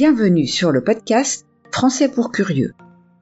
Bienvenue 0.00 0.46
sur 0.46 0.70
le 0.70 0.84
podcast 0.84 1.44
Français 1.72 2.08
pour 2.08 2.30
curieux. 2.30 2.72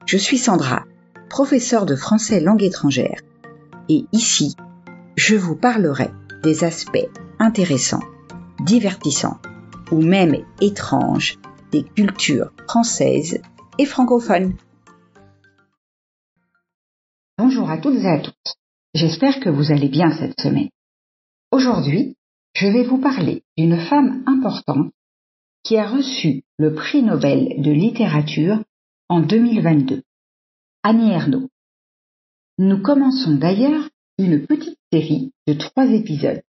Je 0.05 0.15
suis 0.15 0.37
Sandra, 0.37 0.85
professeure 1.27 1.87
de 1.87 1.95
français 1.95 2.39
langue 2.39 2.61
étrangère. 2.61 3.19
Et 3.89 4.05
ici, 4.11 4.55
je 5.15 5.35
vous 5.35 5.55
parlerai 5.55 6.11
des 6.43 6.63
aspects 6.63 7.09
intéressants, 7.39 8.03
divertissants 8.59 9.39
ou 9.91 10.03
même 10.03 10.35
étranges 10.61 11.39
des 11.71 11.81
cultures 11.81 12.51
françaises 12.67 13.41
et 13.79 13.85
francophones. 13.87 14.53
Bonjour 17.39 17.71
à 17.71 17.79
toutes 17.79 18.03
et 18.03 18.07
à 18.07 18.19
tous. 18.19 18.53
J'espère 18.93 19.39
que 19.39 19.49
vous 19.49 19.71
allez 19.71 19.89
bien 19.89 20.11
cette 20.11 20.39
semaine. 20.39 20.69
Aujourd'hui, 21.51 22.17
je 22.53 22.67
vais 22.67 22.83
vous 22.83 22.99
parler 22.99 23.41
d'une 23.57 23.79
femme 23.79 24.21
importante 24.27 24.91
qui 25.63 25.77
a 25.77 25.87
reçu 25.87 26.43
le 26.57 26.73
prix 26.73 27.03
Nobel 27.03 27.61
de 27.61 27.71
littérature 27.71 28.63
en 29.09 29.21
2022, 29.21 30.03
Annie 30.83 31.11
Ernaux. 31.11 31.49
Nous 32.57 32.81
commençons 32.81 33.35
d'ailleurs 33.35 33.89
une 34.17 34.45
petite 34.45 34.79
série 34.91 35.31
de 35.45 35.53
trois 35.53 35.87
épisodes 35.87 36.41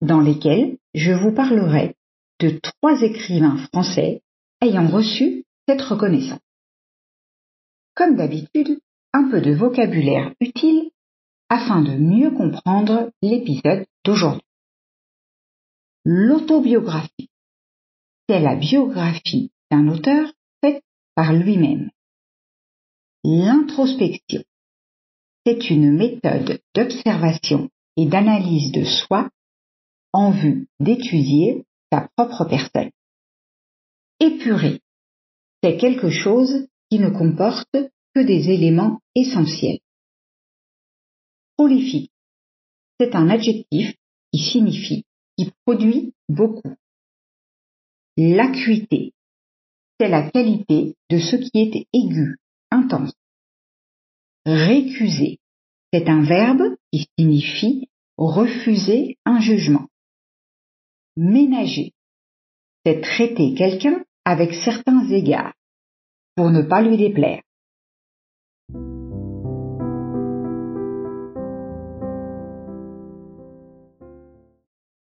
dans 0.00 0.20
lesquels 0.20 0.78
je 0.94 1.12
vous 1.12 1.34
parlerai 1.34 1.96
de 2.40 2.58
trois 2.62 3.02
écrivains 3.02 3.56
français 3.72 4.22
ayant 4.60 4.88
reçu 4.88 5.44
cette 5.66 5.82
reconnaissance. 5.82 6.40
Comme 7.94 8.16
d'habitude, 8.16 8.78
un 9.12 9.28
peu 9.28 9.40
de 9.40 9.52
vocabulaire 9.52 10.32
utile 10.40 10.90
afin 11.48 11.82
de 11.82 11.92
mieux 11.92 12.30
comprendre 12.30 13.10
l'épisode 13.22 13.86
d'aujourd'hui. 14.04 14.42
L'autobiographie 16.04 17.27
c'est 18.28 18.40
la 18.40 18.56
biographie 18.56 19.50
d'un 19.70 19.88
auteur 19.88 20.32
faite 20.60 20.82
par 21.14 21.32
lui-même. 21.32 21.90
L'introspection, 23.24 24.42
c'est 25.44 25.70
une 25.70 25.96
méthode 25.96 26.60
d'observation 26.74 27.70
et 27.96 28.06
d'analyse 28.06 28.70
de 28.72 28.84
soi 28.84 29.30
en 30.12 30.30
vue 30.30 30.68
d'étudier 30.78 31.64
sa 31.90 32.08
propre 32.16 32.44
personne. 32.44 32.90
Épuré, 34.20 34.80
c'est 35.62 35.78
quelque 35.78 36.10
chose 36.10 36.68
qui 36.90 36.98
ne 36.98 37.10
comporte 37.10 37.76
que 38.14 38.20
des 38.20 38.50
éléments 38.50 39.00
essentiels. 39.14 39.80
Prolifique, 41.56 42.12
c'est 43.00 43.14
un 43.14 43.30
adjectif 43.30 43.94
qui 44.32 44.38
signifie 44.38 45.04
qui 45.36 45.52
produit 45.64 46.14
beaucoup. 46.28 46.74
L'acuité, 48.20 49.12
c'est 50.00 50.08
la 50.08 50.28
qualité 50.28 50.96
de 51.08 51.20
ce 51.20 51.36
qui 51.36 51.60
est 51.60 51.86
aigu, 51.92 52.38
intense. 52.72 53.12
Récuser, 54.44 55.38
c'est 55.92 56.08
un 56.08 56.24
verbe 56.24 56.74
qui 56.90 57.06
signifie 57.16 57.88
refuser 58.16 59.18
un 59.24 59.38
jugement. 59.38 59.86
Ménager, 61.16 61.92
c'est 62.84 63.02
traiter 63.02 63.54
quelqu'un 63.54 64.04
avec 64.24 64.52
certains 64.52 65.08
égards, 65.10 65.54
pour 66.34 66.50
ne 66.50 66.62
pas 66.62 66.82
lui 66.82 66.96
déplaire. 66.96 67.42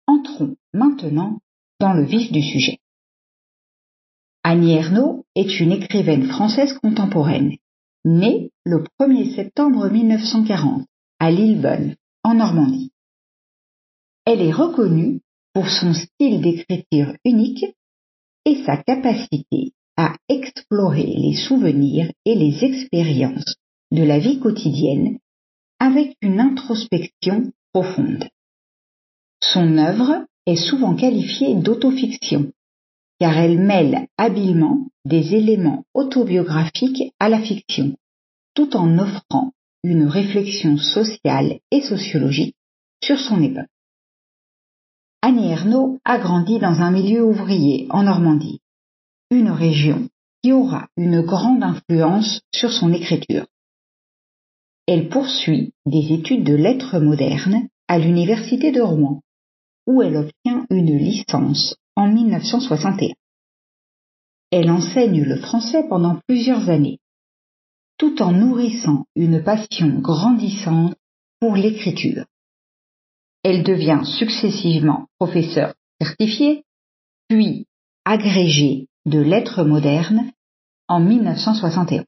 Entrons 0.09 0.57
maintenant 0.73 1.39
dans 1.79 1.93
le 1.93 2.03
vif 2.05 2.33
du 2.33 2.43
sujet. 2.43 2.81
Annie 4.51 4.77
Ernaux 4.77 5.27
est 5.35 5.61
une 5.61 5.73
écrivaine 5.73 6.27
française 6.27 6.73
contemporaine, 6.83 7.57
née 8.07 8.51
le 8.65 8.83
1er 8.99 9.35
septembre 9.35 9.91
1940 9.91 10.87
à 11.19 11.31
Lillebonne, 11.31 11.97
en 12.25 12.33
Normandie. 12.33 12.91
Elle 14.25 14.41
est 14.41 14.51
reconnue 14.51 15.21
pour 15.53 15.69
son 15.69 15.93
style 15.93 16.41
d'écriture 16.41 17.15
unique 17.27 17.67
et 18.47 18.65
sa 18.65 18.79
capacité 18.79 19.75
à 19.99 20.15
explorer 20.31 21.05
les 21.05 21.37
souvenirs 21.37 22.11
et 22.25 22.35
les 22.35 22.65
expériences 22.65 23.57
de 23.91 24.03
la 24.03 24.19
vie 24.19 24.41
quotidienne 24.41 25.19
avec 25.79 26.17
une 26.23 26.41
introspection 26.41 27.53
profonde. 27.75 28.27
Son 29.43 29.77
œuvre 29.77 30.25
est 30.47 30.57
souvent 30.57 30.95
qualifiée 30.97 31.55
d'autofiction 31.55 32.51
car 33.21 33.37
elle 33.37 33.59
mêle 33.59 34.07
habilement 34.17 34.87
des 35.05 35.35
éléments 35.35 35.85
autobiographiques 35.95 37.13
à 37.19 37.29
la 37.29 37.41
fiction, 37.41 37.97
tout 38.55 38.77
en 38.77 38.99
offrant 38.99 39.53
une 39.83 40.05
réflexion 40.05 40.77
sociale 40.77 41.61
et 41.71 41.81
sociologique 41.81 42.57
sur 43.03 43.19
son 43.19 43.43
époque. 43.43 43.67
Annie 45.23 45.51
Ernaux 45.51 45.99
a 46.05 46.19
grandi 46.19 46.59
dans 46.59 46.81
un 46.81 46.91
milieu 46.91 47.25
ouvrier 47.25 47.87
en 47.91 48.05
Normandie, 48.05 48.61
une 49.31 49.51
région 49.51 50.09
qui 50.43 50.53
aura 50.53 50.89
une 50.97 51.23
grande 51.23 51.63
influence 51.63 52.43
sur 52.55 52.71
son 52.71 52.93
écriture. 52.93 53.47
Elle 54.87 55.09
poursuit 55.09 55.73
des 55.87 56.13
études 56.13 56.45
de 56.45 56.55
lettres 56.55 56.99
modernes 56.99 57.69
à 57.89 57.99
l'université 57.99 58.71
de 58.71 58.81
Rouen, 58.81 59.23
où 59.87 60.03
elle 60.03 60.17
obtient 60.17 60.67
une 60.71 60.97
licence 60.97 61.77
en 61.99 62.07
1961. 62.07 63.13
Elle 64.53 64.71
enseigne 64.71 65.25
le 65.25 65.37
français 65.41 65.83
pendant 65.89 66.21
plusieurs 66.29 66.71
années, 66.71 67.01
tout 67.99 68.23
en 68.23 68.31
nourrissant 68.31 69.07
une 69.17 69.43
passion 69.43 69.99
grandissante 69.99 70.95
pour 71.41 71.57
l'écriture. 71.57 72.25
Elle 73.43 73.65
devient 73.65 74.03
successivement 74.05 75.09
professeure 75.19 75.75
certifiée, 76.01 76.63
puis 77.29 77.67
agrégée 78.05 78.87
de 79.05 79.19
lettres 79.19 79.65
modernes 79.65 80.31
en 80.87 81.01
1961. 81.01 82.05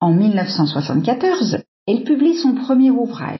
En 0.00 0.12
1974, 0.12 1.64
elle 1.86 2.04
publie 2.04 2.36
son 2.36 2.54
premier 2.54 2.90
ouvrage, 2.90 3.38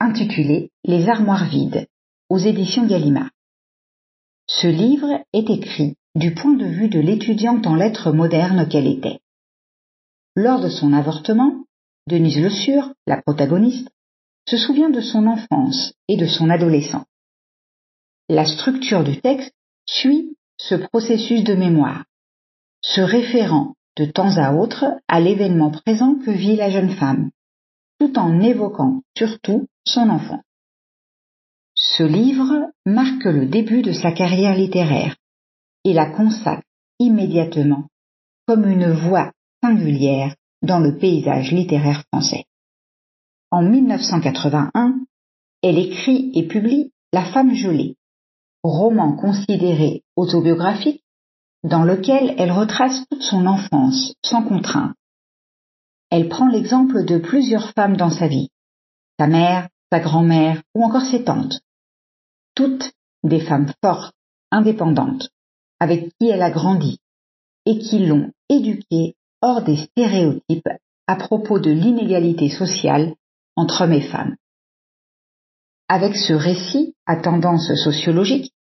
intitulé 0.00 0.72
Les 0.82 1.08
armoires 1.08 1.48
vides, 1.48 1.86
aux 2.28 2.38
éditions 2.38 2.84
Gallimard. 2.84 3.30
Ce 4.48 4.66
livre 4.66 5.24
est 5.34 5.50
écrit 5.50 5.96
du 6.14 6.34
point 6.34 6.54
de 6.54 6.64
vue 6.64 6.88
de 6.88 6.98
l'étudiante 6.98 7.66
en 7.66 7.74
lettres 7.74 8.12
modernes 8.12 8.66
qu'elle 8.66 8.86
était. 8.86 9.20
Lors 10.34 10.60
de 10.60 10.70
son 10.70 10.94
avortement, 10.94 11.64
Denise 12.06 12.40
Le 12.40 12.48
Sur, 12.48 12.94
la 13.06 13.20
protagoniste, 13.20 13.88
se 14.48 14.56
souvient 14.56 14.88
de 14.88 15.02
son 15.02 15.26
enfance 15.26 15.92
et 16.08 16.16
de 16.16 16.26
son 16.26 16.48
adolescence. 16.48 17.04
La 18.30 18.46
structure 18.46 19.04
du 19.04 19.20
texte 19.20 19.52
suit 19.84 20.34
ce 20.56 20.74
processus 20.74 21.44
de 21.44 21.54
mémoire, 21.54 22.04
se 22.80 23.02
référant 23.02 23.74
de 23.96 24.06
temps 24.06 24.38
à 24.38 24.54
autre 24.54 24.86
à 25.08 25.20
l'événement 25.20 25.70
présent 25.70 26.14
que 26.14 26.30
vit 26.30 26.56
la 26.56 26.70
jeune 26.70 26.94
femme, 26.94 27.30
tout 28.00 28.18
en 28.18 28.40
évoquant 28.40 29.02
surtout 29.16 29.66
son 29.84 30.08
enfant. 30.08 30.40
Ce 31.98 32.04
livre 32.04 32.70
marque 32.86 33.24
le 33.24 33.46
début 33.46 33.82
de 33.82 33.90
sa 33.90 34.12
carrière 34.12 34.54
littéraire 34.54 35.16
et 35.82 35.92
la 35.92 36.06
consacre 36.06 36.62
immédiatement 37.00 37.88
comme 38.46 38.68
une 38.68 38.92
voix 38.92 39.32
singulière 39.64 40.36
dans 40.62 40.78
le 40.78 40.96
paysage 40.96 41.50
littéraire 41.50 42.04
français. 42.12 42.44
En 43.50 43.62
1981, 43.62 45.00
elle 45.64 45.76
écrit 45.76 46.30
et 46.36 46.46
publie 46.46 46.92
La 47.12 47.32
femme 47.32 47.52
gelée, 47.52 47.96
roman 48.62 49.16
considéré 49.16 50.04
autobiographique 50.14 51.02
dans 51.64 51.82
lequel 51.82 52.36
elle 52.38 52.52
retrace 52.52 53.08
toute 53.10 53.22
son 53.22 53.44
enfance 53.44 54.14
sans 54.24 54.44
contrainte. 54.44 54.94
Elle 56.10 56.28
prend 56.28 56.46
l'exemple 56.46 57.04
de 57.04 57.18
plusieurs 57.18 57.72
femmes 57.72 57.96
dans 57.96 58.10
sa 58.10 58.28
vie, 58.28 58.50
sa 59.18 59.26
mère, 59.26 59.68
sa 59.90 59.98
grand-mère 59.98 60.62
ou 60.76 60.84
encore 60.84 61.04
ses 61.04 61.24
tantes, 61.24 61.60
toutes 62.58 62.90
des 63.22 63.38
femmes 63.38 63.72
fortes, 63.84 64.16
indépendantes, 64.50 65.30
avec 65.78 66.08
qui 66.18 66.28
elle 66.28 66.42
a 66.42 66.50
grandi, 66.50 66.98
et 67.66 67.78
qui 67.78 68.04
l'ont 68.04 68.32
éduquée 68.48 69.14
hors 69.42 69.62
des 69.62 69.76
stéréotypes 69.76 70.68
à 71.06 71.14
propos 71.14 71.60
de 71.60 71.70
l'inégalité 71.70 72.48
sociale 72.48 73.14
entre 73.54 73.82
hommes 73.82 73.92
et 73.92 74.00
femmes. 74.00 74.34
Avec 75.88 76.16
ce 76.16 76.32
récit 76.32 76.96
à 77.06 77.14
tendance 77.14 77.72
sociologique, 77.76 78.52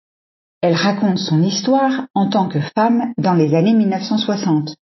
elle 0.60 0.74
raconte 0.74 1.18
son 1.18 1.42
histoire 1.42 2.06
en 2.12 2.28
tant 2.28 2.48
que 2.48 2.60
femme 2.60 3.14
dans 3.16 3.34
les 3.34 3.54
années 3.54 3.74
1960, 3.74 4.76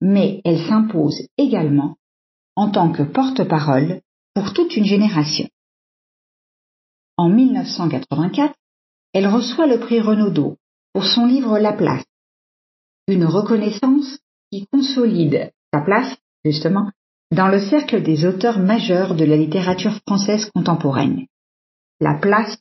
mais 0.00 0.42
elle 0.44 0.64
s'impose 0.68 1.26
également 1.38 1.96
en 2.54 2.70
tant 2.70 2.92
que 2.92 3.02
porte-parole 3.02 4.00
pour 4.32 4.52
toute 4.54 4.76
une 4.76 4.84
génération. 4.84 5.48
En 7.20 7.28
1984, 7.28 8.54
elle 9.12 9.26
reçoit 9.26 9.66
le 9.66 9.78
prix 9.78 10.00
Renaudot 10.00 10.56
pour 10.94 11.04
son 11.04 11.26
livre 11.26 11.58
La 11.58 11.74
Place, 11.74 12.06
une 13.08 13.26
reconnaissance 13.26 14.20
qui 14.50 14.66
consolide 14.72 15.52
sa 15.70 15.82
place, 15.82 16.16
justement, 16.46 16.90
dans 17.30 17.48
le 17.48 17.60
cercle 17.60 18.02
des 18.02 18.24
auteurs 18.24 18.58
majeurs 18.58 19.14
de 19.14 19.26
la 19.26 19.36
littérature 19.36 19.98
française 20.08 20.50
contemporaine. 20.54 21.26
La 22.00 22.14
place 22.14 22.56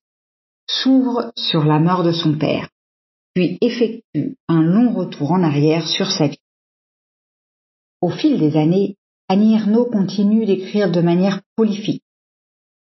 s'ouvre 0.67 1.31
sur 1.38 1.63
la 1.63 1.79
mort 1.79 2.03
de 2.03 2.12
son 2.12 2.38
père, 2.38 2.67
puis 3.33 3.57
effectue 3.62 4.35
un 4.50 4.62
long 4.62 4.94
retour 4.94 5.31
en 5.31 5.41
arrière 5.41 5.88
sur 5.88 6.12
sa 6.12 6.27
vie. 6.27 6.41
Au 8.01 8.09
fil 8.09 8.38
des 8.38 8.57
années, 8.57 8.97
Annie 9.29 9.55
Ernaux 9.55 9.85
continue 9.85 10.45
d'écrire 10.45 10.91
de 10.91 11.00
manière 11.00 11.39
prolifique, 11.55 12.03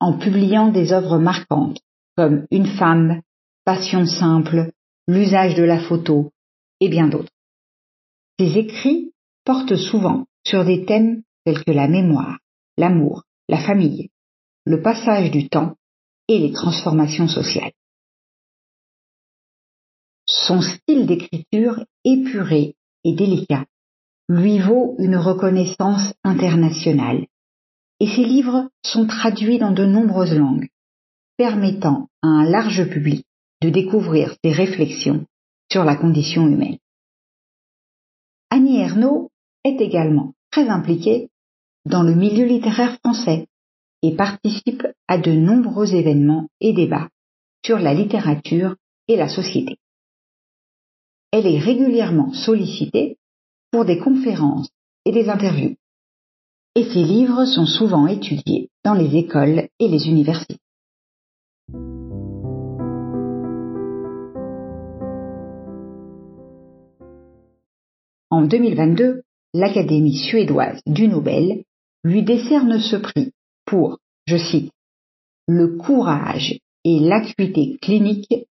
en 0.01 0.19
publiant 0.19 0.71
des 0.71 0.93
œuvres 0.93 1.19
marquantes 1.19 1.81
comme 2.17 2.47
Une 2.51 2.67
femme, 2.67 3.23
Passion 3.65 4.07
simple, 4.07 4.73
L'usage 5.07 5.55
de 5.55 5.63
la 5.63 5.81
photo 5.81 6.33
et 6.81 6.89
bien 6.89 7.09
d'autres. 7.09 7.33
Ses 8.39 8.59
écrits 8.59 9.13
portent 9.45 9.77
souvent 9.77 10.27
sur 10.47 10.65
des 10.65 10.85
thèmes 10.85 11.23
tels 11.45 11.65
que 11.65 11.71
la 11.71 11.89
mémoire, 11.89 12.39
l'amour, 12.77 13.23
la 13.49 13.59
famille, 13.59 14.11
le 14.67 14.83
passage 14.83 15.31
du 15.31 15.49
temps 15.49 15.77
et 16.29 16.39
les 16.39 16.53
transformations 16.53 17.29
sociales. 17.29 17.73
Son 20.27 20.61
style 20.61 21.07
d'écriture 21.07 21.85
épuré 22.05 22.77
et 23.05 23.15
délicat 23.15 23.65
lui 24.29 24.59
vaut 24.59 24.95
une 24.99 25.17
reconnaissance 25.17 26.13
internationale 26.23 27.27
et 28.01 28.07
ses 28.07 28.25
livres 28.25 28.69
sont 28.83 29.07
traduits 29.07 29.59
dans 29.59 29.73
de 29.73 29.85
nombreuses 29.85 30.35
langues, 30.35 30.69
permettant 31.37 32.09
à 32.23 32.29
un 32.29 32.45
large 32.49 32.89
public 32.91 33.27
de 33.61 33.71
découvrir 33.71 34.35
ses 34.45 34.53
réflexions 34.53 35.27
sur 35.71 35.85
la 35.85 35.97
condition 35.97 36.47
humaine. 36.47 36.79
Annie 38.51 38.79
Ernaux 38.79 39.31
est 39.65 39.81
également 39.81 40.33
très 40.51 40.69
impliquée 40.69 41.29
dans 41.85 42.03
le 42.03 42.15
milieu 42.15 42.47
littéraire 42.47 42.97
français 43.05 43.47
et 44.03 44.15
participe 44.15 44.87
à 45.09 45.19
de 45.19 45.33
nombreux 45.33 45.95
événements 45.95 46.49
et 46.61 46.73
débats 46.73 47.09
sur 47.65 47.79
la 47.79 47.95
littérature 47.95 48.77
et 49.09 49.17
la 49.17 49.29
société. 49.29 49.77
Elle 51.33 51.47
est 51.47 51.59
régulièrement 51.59 52.33
sollicitée 52.33 53.19
pour 53.71 53.85
des 53.85 53.99
conférences 53.99 54.71
et 55.05 55.13
des 55.13 55.29
interviews, 55.29 55.77
et 56.79 56.85
ses 56.85 57.03
livres 57.03 57.45
sont 57.45 57.67
souvent 57.67 58.07
étudiés 58.07 58.71
dans 58.85 58.95
les 58.95 59.17
écoles 59.17 59.69
et 59.81 59.89
les 59.89 60.07
universités. 60.07 60.59
En 68.31 68.43
2022, 68.43 69.23
l'Académie 69.55 70.17
suédoise 70.17 70.81
du 70.87 71.09
Nobel 71.09 71.65
lui 72.05 72.23
décerne 72.23 72.79
ce 72.79 72.95
prix 72.95 73.33
pour, 73.67 73.99
je 74.29 74.37
cite, 74.37 74.71
le 75.49 75.79
courage 75.79 76.61
et 76.85 77.01
l'acuité 77.01 77.77
clinique 77.83 78.47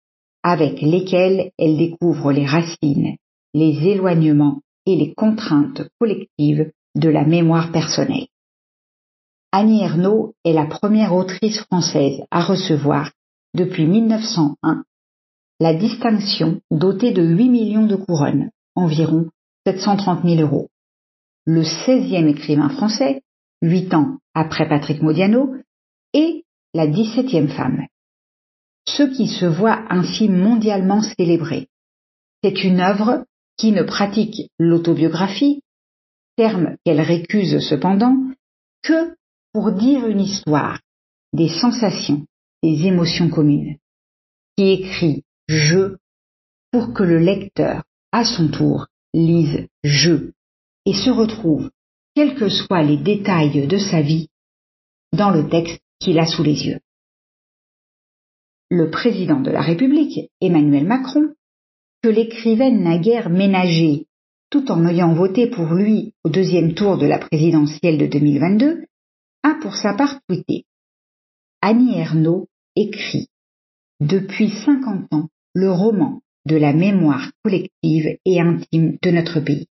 avec 0.44 0.82
lesquels 0.82 1.52
elle 1.60 1.78
découvre 1.78 2.32
les 2.32 2.46
racines, 2.46 3.18
les 3.54 3.86
éloignements 3.86 4.62
et 4.86 4.96
les 4.96 5.14
contraintes 5.14 5.82
collectives 6.00 6.72
de 6.96 7.10
la 7.10 7.26
mémoire 7.26 7.72
personnelle. 7.72 8.28
Annie 9.52 9.84
Ernaux 9.84 10.34
est 10.44 10.54
la 10.54 10.66
première 10.66 11.14
autrice 11.14 11.60
française 11.60 12.24
à 12.32 12.44
recevoir, 12.44 13.12
depuis 13.54 13.86
1901, 13.86 14.84
la 15.60 15.74
distinction 15.74 16.60
dotée 16.72 17.12
de 17.12 17.24
8 17.24 17.50
millions 17.50 17.86
de 17.86 17.96
couronnes, 17.96 18.50
environ 18.76 19.30
730 19.66 20.24
000 20.24 20.42
euros. 20.42 20.70
Le 21.46 21.62
16e 21.62 22.28
écrivain 22.28 22.70
français, 22.70 23.22
huit 23.62 23.94
ans 23.94 24.18
après 24.34 24.68
Patrick 24.68 25.02
Modiano, 25.02 25.56
et 26.14 26.46
la 26.74 26.88
17e 26.88 27.48
femme. 27.48 27.86
Ce 28.88 29.04
qui 29.04 29.28
se 29.28 29.46
voit 29.46 29.86
ainsi 29.90 30.30
mondialement 30.30 31.02
célébré. 31.02 31.68
C'est 32.44 32.64
une 32.64 32.80
œuvre 32.80 33.24
qui 33.58 33.72
ne 33.72 33.84
pratique 33.84 34.50
l'autobiographie, 34.60 35.62
terme 36.36 36.78
qu'elle 36.84 37.02
récuse 37.02 37.60
cependant, 37.60 38.16
que 38.82 39.16
pour 39.54 39.72
dire 39.72 40.08
une 40.08 40.22
histoire, 40.22 40.80
des 41.34 41.50
sensations, 41.50 42.26
des 42.62 42.88
émotions 42.88 43.30
communes, 43.30 43.78
qui 44.58 44.72
écrit 44.72 45.24
je 45.48 45.96
pour 46.72 46.94
que 46.94 47.04
le 47.04 47.20
lecteur, 47.20 47.84
à 48.12 48.26
son 48.26 48.50
tour, 48.50 48.88
lise 49.14 49.68
je 49.84 50.32
et 50.86 50.94
se 50.94 51.10
retrouve, 51.10 51.70
quels 52.16 52.36
que 52.36 52.50
soient 52.50 52.84
les 52.84 52.98
détails 52.98 53.68
de 53.68 53.78
sa 53.78 54.02
vie, 54.02 54.30
dans 55.12 55.30
le 55.30 55.50
texte 55.50 55.82
qu'il 56.00 56.20
a 56.20 56.26
sous 56.26 56.44
les 56.44 56.66
yeux. 56.66 56.80
Le 58.70 58.90
président 58.90 59.40
de 59.40 59.52
la 59.52 59.62
République, 59.62 60.32
Emmanuel 60.42 60.86
Macron, 60.86 61.34
que 62.02 62.10
l'écrivaine 62.10 62.84
n'a 62.84 62.98
guère 62.98 63.30
ménagé 63.30 64.08
tout 64.54 64.72
en 64.72 64.86
ayant 64.86 65.16
voté 65.16 65.48
pour 65.48 65.74
lui 65.74 66.14
au 66.24 66.30
deuxième 66.30 66.76
tour 66.76 67.00
de 67.00 67.08
la 67.08 67.18
présidentielle 67.18 67.98
de 67.98 68.06
2022, 68.06 68.86
a 69.42 69.56
pour 69.60 69.76
sa 69.76 69.96
part 69.96 70.20
tweeté. 70.28 70.66
Annie 71.64 71.98
Ernaux 71.98 72.48
écrit 72.76 73.30
Depuis 74.00 74.52
cinquante 74.52 75.12
ans, 75.12 75.30
le 75.56 75.72
roman 75.72 76.22
de 76.46 76.56
la 76.56 76.72
mémoire 76.72 77.32
collective 77.44 78.20
et 78.26 78.40
intime 78.40 79.00
de 79.02 79.10
notre 79.10 79.40
pays. 79.40 79.66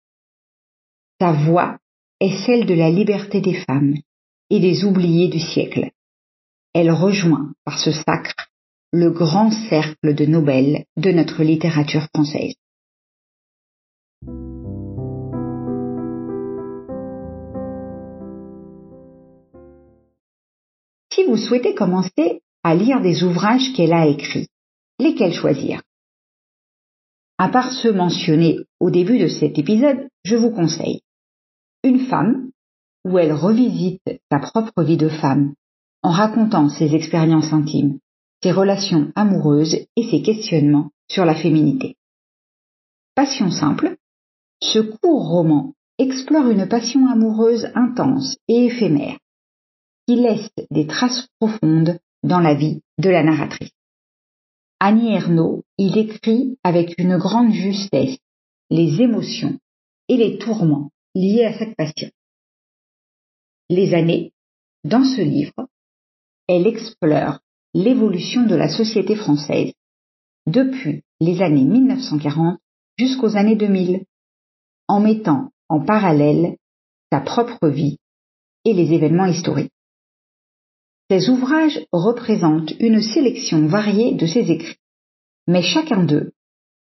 Sa 1.20 1.32
voix 1.32 1.76
est 2.18 2.46
celle 2.46 2.64
de 2.64 2.72
la 2.72 2.88
liberté 2.88 3.42
des 3.42 3.62
femmes 3.66 3.96
et 4.48 4.60
des 4.60 4.86
oubliés 4.86 5.28
du 5.28 5.40
siècle. 5.40 5.90
Elle 6.72 6.90
rejoint 6.90 7.52
par 7.66 7.78
ce 7.78 7.92
sacre 7.92 8.48
le 8.92 9.10
grand 9.10 9.50
cercle 9.68 10.14
de 10.14 10.24
Nobel 10.24 10.86
de 10.96 11.10
notre 11.10 11.42
littérature 11.42 12.08
française. 12.14 12.54
Si 21.20 21.26
vous 21.26 21.36
souhaitez 21.36 21.74
commencer 21.74 22.40
à 22.62 22.74
lire 22.74 23.02
des 23.02 23.24
ouvrages 23.24 23.74
qu'elle 23.74 23.92
a 23.92 24.06
écrits, 24.06 24.48
lesquels 24.98 25.34
choisir? 25.34 25.82
À 27.36 27.50
part 27.50 27.72
ceux 27.72 27.92
mentionnés 27.92 28.60
au 28.80 28.90
début 28.90 29.18
de 29.18 29.28
cet 29.28 29.58
épisode, 29.58 30.08
je 30.24 30.36
vous 30.36 30.50
conseille 30.50 31.02
Une 31.84 32.06
femme, 32.06 32.50
où 33.04 33.18
elle 33.18 33.34
revisite 33.34 34.00
sa 34.32 34.38
propre 34.38 34.82
vie 34.82 34.96
de 34.96 35.10
femme 35.10 35.52
en 36.02 36.10
racontant 36.10 36.70
ses 36.70 36.94
expériences 36.94 37.52
intimes, 37.52 37.98
ses 38.42 38.52
relations 38.52 39.12
amoureuses 39.14 39.76
et 39.96 40.10
ses 40.10 40.22
questionnements 40.22 40.90
sur 41.10 41.26
la 41.26 41.34
féminité. 41.34 41.96
Passion 43.14 43.50
simple, 43.50 43.98
ce 44.62 44.78
court 44.78 45.28
roman 45.28 45.74
explore 45.98 46.48
une 46.48 46.66
passion 46.66 47.08
amoureuse 47.08 47.68
intense 47.74 48.38
et 48.48 48.64
éphémère, 48.64 49.18
qui 50.10 50.16
laisse 50.16 50.50
des 50.72 50.88
traces 50.88 51.28
profondes 51.38 52.00
dans 52.24 52.40
la 52.40 52.54
vie 52.54 52.80
de 52.98 53.10
la 53.10 53.22
narratrice. 53.22 53.70
Annie 54.80 55.14
Ernaux 55.14 55.62
y 55.78 55.92
décrit 55.92 56.58
avec 56.64 56.98
une 56.98 57.16
grande 57.16 57.52
justesse 57.52 58.18
les 58.70 59.02
émotions 59.02 59.60
et 60.08 60.16
les 60.16 60.38
tourments 60.38 60.90
liés 61.14 61.44
à 61.44 61.56
cette 61.56 61.76
passion. 61.76 62.10
Les 63.68 63.94
années, 63.94 64.32
dans 64.82 65.04
ce 65.04 65.20
livre, 65.20 65.68
elle 66.48 66.66
explore 66.66 67.38
l'évolution 67.72 68.46
de 68.46 68.56
la 68.56 68.68
société 68.68 69.14
française 69.14 69.72
depuis 70.48 71.04
les 71.20 71.40
années 71.40 71.62
1940 71.62 72.58
jusqu'aux 72.98 73.36
années 73.36 73.54
2000, 73.54 74.06
en 74.88 74.98
mettant 74.98 75.52
en 75.68 75.78
parallèle 75.78 76.56
sa 77.12 77.20
propre 77.20 77.68
vie 77.68 77.98
et 78.64 78.72
les 78.72 78.92
événements 78.92 79.26
historiques. 79.26 79.70
Ces 81.10 81.28
ouvrages 81.28 81.84
représentent 81.90 82.72
une 82.78 83.02
sélection 83.02 83.66
variée 83.66 84.14
de 84.14 84.26
ses 84.26 84.52
écrits, 84.52 84.78
mais 85.48 85.60
chacun 85.60 86.04
d'eux 86.04 86.30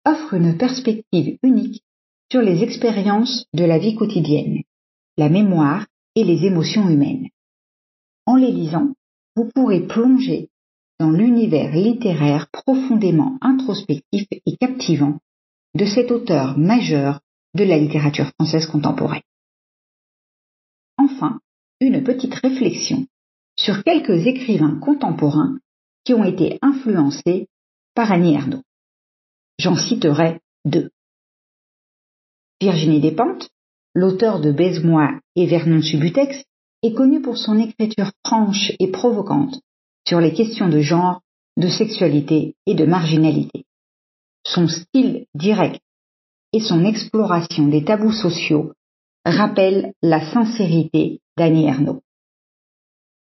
offre 0.06 0.36
une 0.36 0.56
perspective 0.56 1.40
unique 1.42 1.84
sur 2.32 2.42
les 2.42 2.62
expériences 2.62 3.48
de 3.56 3.64
la 3.64 3.80
vie 3.80 3.96
quotidienne, 3.96 4.62
la 5.18 5.30
mémoire 5.30 5.88
et 6.14 6.24
les 6.24 6.46
émotions 6.46 6.88
humaines. 6.88 7.30
En 8.28 8.36
les 8.36 8.52
lisant, 8.52 8.94
vous 9.36 9.50
pourrez 9.56 9.88
plonger 9.88 10.50
dans 11.00 11.10
l'univers 11.10 11.74
littéraire 11.74 12.50
profondément 12.52 13.40
introspectif 13.42 14.28
et 14.32 14.58
captivant 14.58 15.18
de 15.74 15.86
cet 15.86 16.12
auteur 16.12 16.56
majeur 16.56 17.22
de 17.56 17.64
la 17.64 17.80
littérature 17.80 18.30
française 18.40 18.68
contemporaine. 18.68 19.24
Enfin, 21.00 21.40
une 21.82 22.04
petite 22.04 22.36
réflexion 22.36 23.08
sur 23.64 23.84
quelques 23.84 24.26
écrivains 24.26 24.80
contemporains 24.80 25.60
qui 26.06 26.14
ont 26.14 26.24
été 26.24 26.60
influencés 26.62 27.48
par 27.94 28.12
Annie 28.12 28.36
Ernaux. 28.36 28.64
J'en 29.60 29.76
citerai 29.76 30.40
deux. 30.64 30.92
Virginie 32.62 33.02
Despentes, 33.02 33.50
l'auteur 33.94 34.40
de 34.40 34.54
Baise-moi 34.54 35.10
et 35.36 35.46
Vernon 35.46 35.82
Subutex, 35.82 36.42
est 36.84 36.94
connue 36.94 37.22
pour 37.22 37.38
son 37.38 37.60
écriture 37.60 38.12
franche 38.26 38.72
et 38.80 38.92
provocante 38.92 39.60
sur 40.08 40.22
les 40.22 40.34
questions 40.34 40.70
de 40.70 40.80
genre, 40.80 41.22
de 41.58 41.68
sexualité 41.68 42.56
et 42.66 42.76
de 42.76 42.86
marginalité. 42.86 43.66
Son 44.46 44.70
style 44.70 45.26
direct 45.36 45.82
et 46.54 46.62
son 46.62 46.86
exploration 46.86 47.68
des 47.68 47.84
tabous 47.84 48.14
sociaux 48.14 48.72
rappellent 49.26 49.92
la 50.02 50.32
sincérité 50.32 51.20
d'Annie 51.38 51.68
Ernaux. 51.68 52.02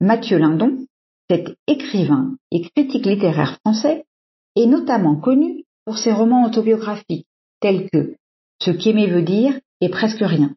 Mathieu 0.03 0.37
Lindon, 0.37 0.85
cet 1.31 1.57
écrivain 1.69 2.35
et 2.51 2.69
critique 2.75 3.07
littéraire 3.07 3.61
français, 3.61 4.05
est 4.57 4.67
notamment 4.67 5.15
connu 5.15 5.63
pour 5.85 5.97
ses 5.97 6.13
romans 6.13 6.45
autobiographiques 6.45 7.29
tels 7.61 7.89
que 7.89 8.17
Ce 8.61 8.73
qu'aimer 8.73 9.07
veut 9.07 9.23
dire 9.23 9.55
et 9.81 9.91
presque 9.91 10.19
rien, 10.23 10.57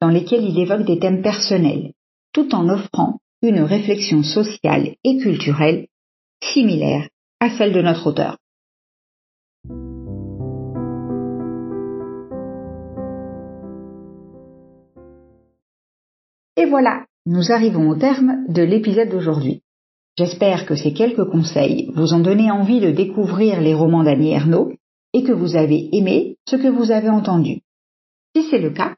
dans 0.00 0.08
lesquels 0.08 0.44
il 0.44 0.56
évoque 0.60 0.86
des 0.86 1.00
thèmes 1.00 1.20
personnels, 1.20 1.94
tout 2.32 2.54
en 2.54 2.68
offrant 2.68 3.18
une 3.42 3.60
réflexion 3.60 4.22
sociale 4.22 4.94
et 5.02 5.18
culturelle 5.18 5.88
similaire 6.40 7.08
à 7.40 7.50
celle 7.50 7.72
de 7.72 7.82
notre 7.82 8.06
auteur. 8.06 8.38
Et 16.56 16.66
voilà, 16.66 17.04
nous 17.26 17.50
arrivons 17.50 17.90
au 17.90 17.96
terme 17.96 18.44
de 18.48 18.62
l'épisode 18.62 19.08
d'aujourd'hui. 19.08 19.62
J'espère 20.16 20.64
que 20.64 20.76
ces 20.76 20.92
quelques 20.94 21.28
conseils 21.28 21.90
vous 21.94 22.14
ont 22.14 22.20
donné 22.20 22.50
envie 22.50 22.80
de 22.80 22.90
découvrir 22.90 23.60
les 23.60 23.74
romans 23.74 24.04
d'Annie 24.04 24.32
Ernaux 24.32 24.72
et 25.12 25.24
que 25.24 25.32
vous 25.32 25.56
avez 25.56 25.88
aimé 25.92 26.36
ce 26.48 26.56
que 26.56 26.68
vous 26.68 26.90
avez 26.90 27.10
entendu. 27.10 27.60
Si 28.34 28.44
c'est 28.48 28.60
le 28.60 28.70
cas, 28.70 28.94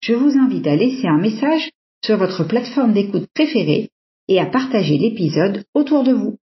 je 0.00 0.14
vous 0.14 0.38
invite 0.38 0.66
à 0.66 0.76
laisser 0.76 1.06
un 1.08 1.18
message 1.18 1.70
sur 2.04 2.16
votre 2.16 2.44
plateforme 2.44 2.92
d'écoute 2.92 3.26
préférée 3.34 3.90
et 4.28 4.40
à 4.40 4.46
partager 4.46 4.96
l'épisode 4.96 5.64
autour 5.74 6.04
de 6.04 6.12
vous. 6.12 6.36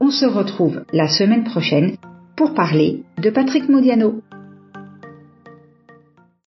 On 0.00 0.10
se 0.10 0.26
retrouve 0.26 0.84
la 0.92 1.08
semaine 1.08 1.44
prochaine 1.44 1.96
pour 2.36 2.54
parler 2.54 3.02
de 3.18 3.30
Patrick 3.30 3.68
Modiano. 3.68 4.22